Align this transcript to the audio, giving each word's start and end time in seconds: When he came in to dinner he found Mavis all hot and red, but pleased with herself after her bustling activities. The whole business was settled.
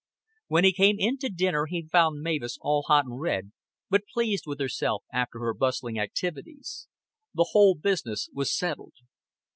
When 0.47 0.63
he 0.63 0.73
came 0.73 0.95
in 0.97 1.19
to 1.19 1.29
dinner 1.29 1.67
he 1.67 1.87
found 1.87 2.23
Mavis 2.23 2.57
all 2.59 2.81
hot 2.87 3.05
and 3.05 3.21
red, 3.21 3.51
but 3.87 4.07
pleased 4.11 4.45
with 4.47 4.59
herself 4.59 5.03
after 5.13 5.37
her 5.41 5.53
bustling 5.53 5.99
activities. 5.99 6.87
The 7.35 7.49
whole 7.51 7.75
business 7.75 8.27
was 8.33 8.51
settled. 8.51 8.95